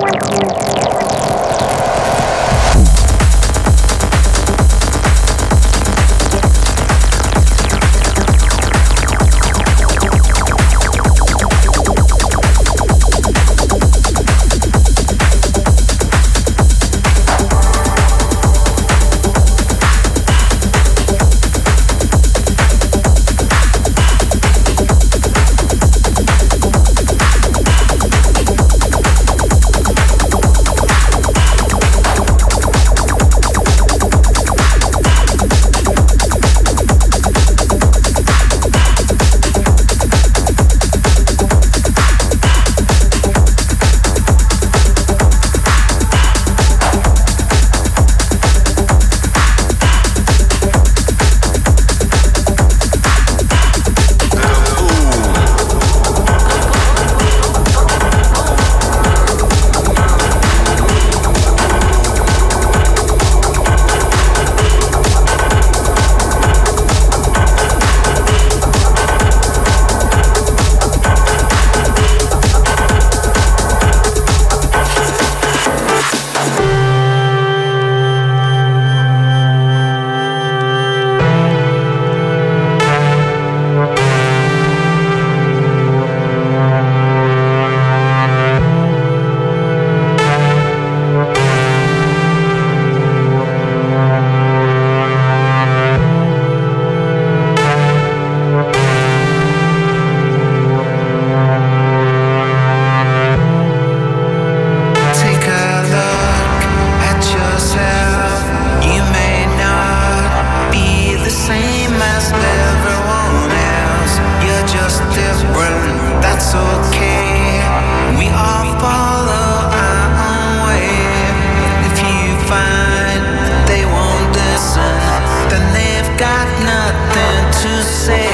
[127.61, 128.27] to say,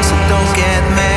[0.00, 1.09] so don't get mad.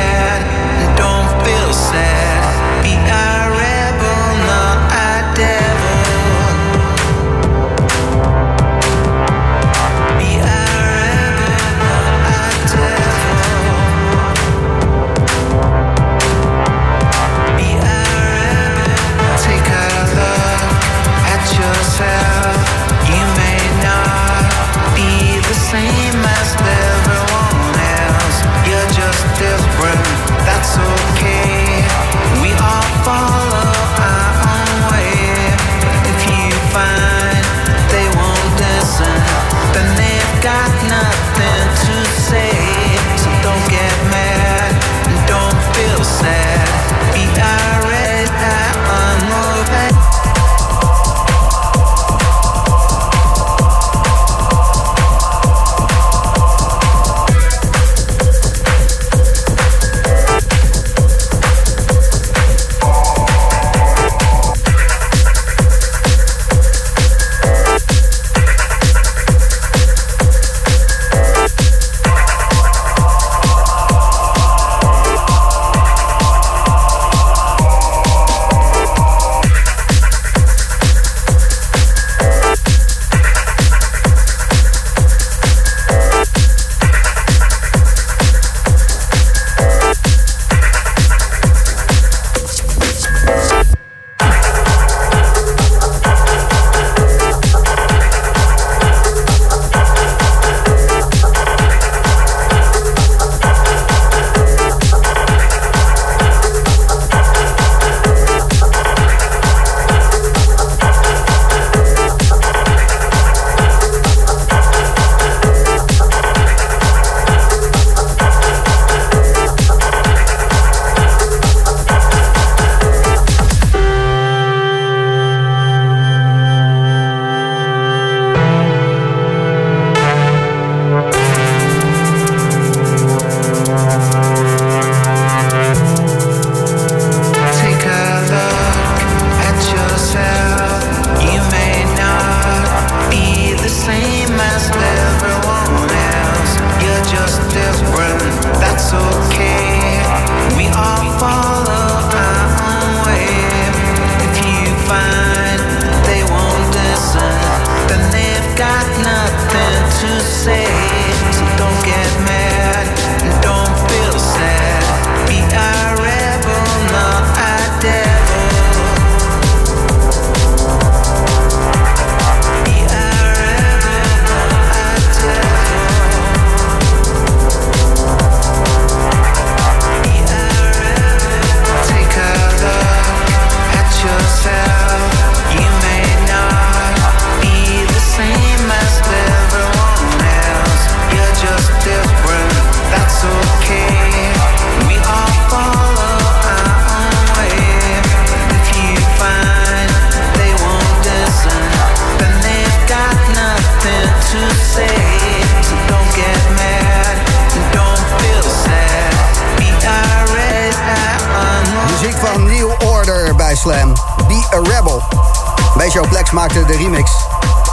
[216.76, 217.10] De remix.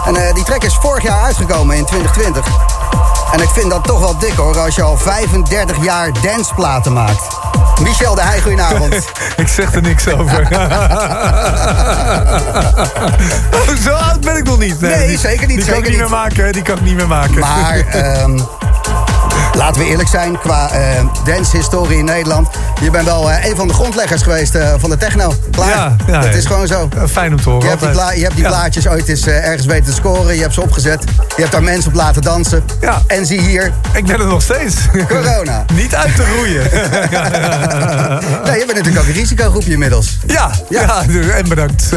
[0.05, 2.45] En eh, die track is vorig jaar uitgekomen in 2020.
[3.33, 7.27] En ik vind dat toch wel dik hoor, als je al 35 jaar danceplaten maakt.
[7.81, 8.93] Michel de Heij, goedenavond.
[9.37, 10.47] ik zeg er niks over.
[13.53, 14.81] Oh, Zo oud ben ik nog niet.
[14.81, 15.99] Nee, die, zeker niet, Die kan ik niet niet.
[15.99, 16.51] meer maken.
[16.51, 17.39] Die kan ik niet meer maken.
[17.39, 18.39] Maar ehm,
[19.53, 20.79] laten we eerlijk zijn, qua eh
[21.25, 22.47] dancehistorie in Nederland.
[22.81, 25.33] Je bent wel eh, een van de grondleggers geweest eh, van de techno.
[25.51, 25.67] Klaar.
[25.69, 26.89] Ja, ja, dat is gewoon zo.
[27.09, 27.63] Fijn om te horen.
[27.69, 28.49] Je hebt die, je hebt die Ja.
[28.49, 30.35] plaatjes ooit eens ergens weten te scoren.
[30.35, 31.03] Je hebt ze opgezet.
[31.35, 32.63] Je hebt daar mensen op laten dansen.
[32.81, 33.01] Ja.
[33.07, 34.75] En zie hier, Ik ben er nog steeds.
[35.07, 35.65] corona.
[35.73, 36.61] Niet uit te roeien.
[38.45, 40.17] Nee, je bent natuurlijk ook een risicogroepje inmiddels.
[40.27, 41.03] ja, Ja.
[41.37, 41.89] en bedankt.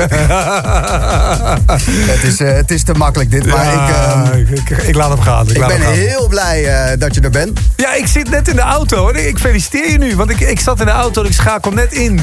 [2.06, 5.20] Het is, het is te makkelijk dit, maar ik, ehm, ik, ik, ik laat hem
[5.20, 5.48] gaan.
[5.48, 7.43] Ik, ben heel blij dat je er bent.
[7.76, 9.08] Ja, ik zit net in de auto.
[9.08, 10.16] En ik feliciteer je nu.
[10.16, 12.20] Want ik, ik zat in de auto en ik schakel net in.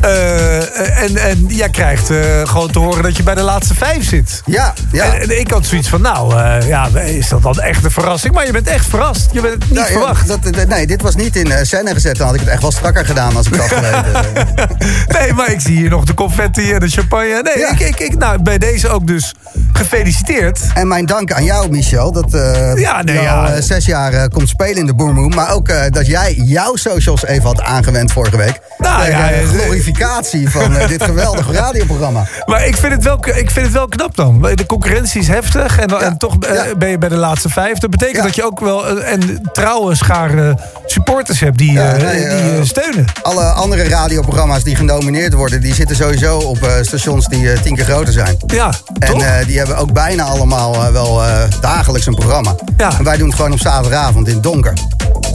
[0.00, 4.08] Eh, en, en jij krijgt eh, gewoon te horen dat je bij de laatste vijf
[4.08, 4.42] zit.
[4.46, 5.04] Ja, ja.
[5.14, 8.34] En, en ik had zoiets van, nou, eh, ja, is dat dan echt een verrassing?
[8.34, 9.28] Maar je bent echt verrast.
[9.32, 10.26] Je bent het niet Nou, verwacht.
[10.28, 12.16] dat, dat- nee, dit was niet in eh, scène gezet.
[12.16, 14.22] Dan had ik het echt wel strakker gedaan als ik geweten.
[15.18, 17.40] Nee, maar ik zie hier nog de confetti en de champagne.
[17.42, 17.70] Nee, Ja.
[17.70, 19.34] ik, ik, ik, nou, bij deze ook dus
[19.72, 20.60] gefeliciteerd.
[20.74, 22.12] En mijn dank aan jou, Michel.
[22.12, 23.48] Dat eh Ja, nee, ja.
[23.52, 25.34] eh, zes jaar eh, komt spelen in de Boomroom.
[25.34, 28.60] Maar ook eh, dat jij jouw socials even had aangewend vorige week.
[28.82, 32.26] Nou, ja, eh, glorificatie van eh, dit geweldige radioprogramma.
[32.46, 34.40] Maar ik vind, het wel, ik vind het wel knap dan.
[34.54, 35.78] De concurrentie is heftig.
[35.78, 36.76] En, en toch eh, ja.
[36.76, 37.78] ben je bij de laatste vijf.
[37.78, 43.04] Dat betekent dat je ook wel een trouwe schare supporters hebt die, nee, die steunen.
[43.22, 45.60] Alle andere radioprogramma's die genomineerd worden...
[45.60, 48.36] die zitten sowieso op stations die tien keer groter zijn.
[48.46, 49.44] Ja, En toch?
[49.46, 51.22] die hebben ook bijna allemaal wel
[51.60, 52.54] dagelijks een programma.
[52.76, 52.98] Ja.
[52.98, 54.72] En wij doen het gewoon op zaterdagavond in donker.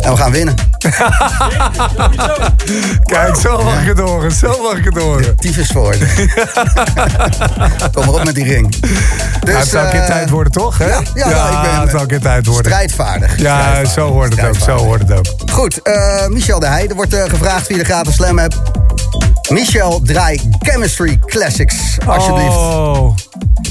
[0.01, 0.55] En we gaan winnen.
[3.05, 4.31] Kijk, zo mag ik het horen.
[4.31, 5.35] Zo mag ik het horen.
[5.35, 5.91] Tyfus voor.
[7.93, 8.75] Kom maar op met die ring.
[8.79, 8.89] Dus,
[9.41, 10.77] Nou, het zou een keer eh, tijd worden, toch?
[10.77, 10.85] Hè?
[10.85, 12.71] Ja, ja, ik ben het zou een keer tijd worden.
[12.71, 13.39] strijdvaardig.
[13.39, 13.91] Ja, Strijdvaardig.
[13.91, 14.55] zo hoort het ook.
[14.55, 15.25] Zo hoort het ook.
[15.51, 16.87] Goed, eh, Michel de Heij.
[16.87, 18.85] Er wordt eh, gevraagd via de gratis slam app.
[19.49, 21.75] Michel, draai Chemistry Classics,
[22.05, 22.55] alsjeblieft.
[22.55, 23.15] Oh,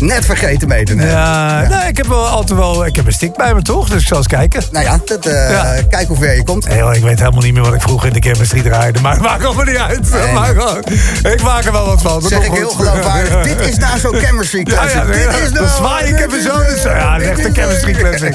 [0.00, 1.12] Net vergeten mee te nemen.
[1.12, 1.66] ja.
[1.68, 2.86] Nee, ik heb wel altijd wel...
[2.86, 3.88] Ik heb een stick bij me, toch?
[3.88, 4.62] Dus ik zal eens kijken.
[4.70, 5.74] Nou ja, dat, eh, Ja.
[5.90, 6.64] kijk hoe ver je komt.
[6.68, 9.00] Ik weet helemaal niet meer wat ik vroeger in de chemistry draaide.
[9.00, 10.10] Maar het maakt allemaal niet uit.
[10.10, 11.32] Nee.
[11.32, 12.20] Ik maak er wel wat van.
[12.20, 13.42] Dat Zeg ik heel geloofwaardig.
[13.56, 14.92] Dit is nou zo'n Chemistry Classic.
[14.94, 15.76] ja, dit is dan nou...
[15.76, 16.48] zwaai ik even zo.
[16.48, 18.34] nou- Dus, ja, echt is een nou- chemistry classic.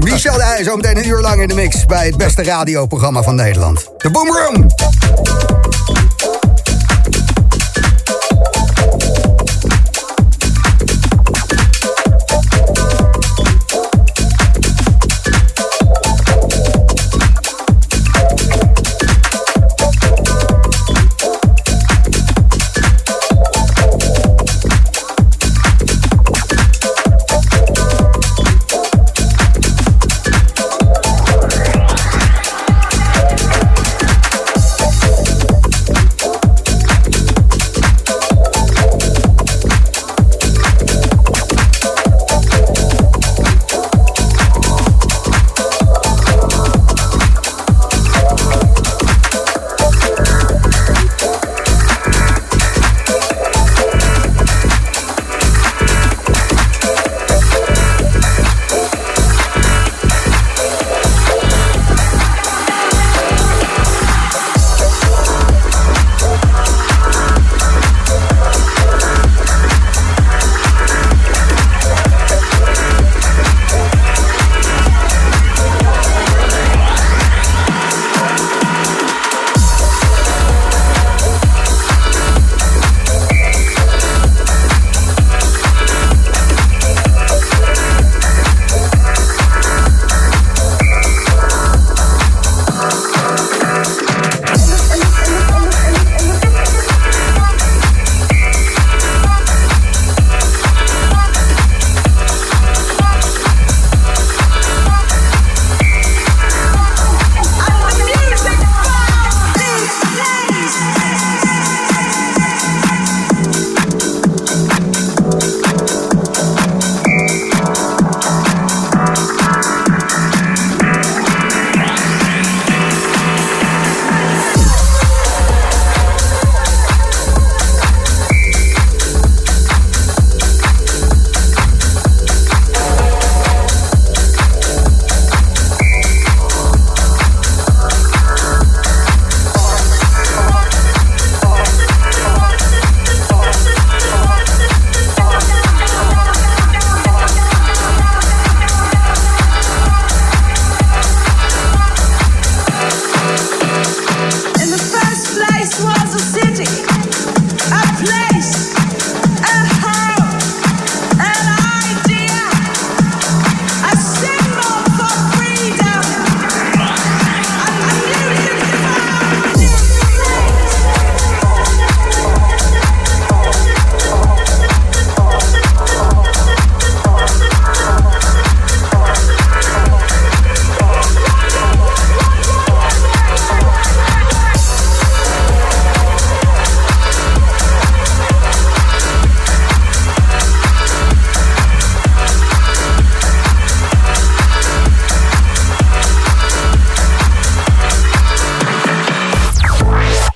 [0.12, 3.22] Michel de Heij, zo meteen een uur lang in de mix bij het beste radioprogramma
[3.22, 3.88] van Nederland.
[3.98, 4.66] De Boom Room.